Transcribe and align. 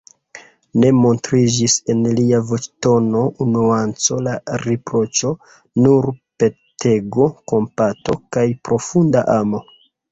Ne 0.83 0.87
montriĝis 0.99 1.75
en 1.93 2.01
lia 2.21 2.39
voĉtono 2.53 3.23
nuanco 3.51 4.19
de 4.29 4.35
riproĉo, 4.65 5.35
nur 5.85 6.11
petego, 6.41 7.31
kompato 7.55 8.21
kaj 8.37 8.51
profunda 8.67 9.29
amo. 9.41 9.67